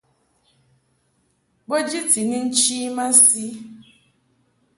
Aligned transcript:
Bo 1.67 1.77
jiti 1.89 2.21
ni 2.29 2.37
nchi 2.45 2.77
masi. 2.95 3.45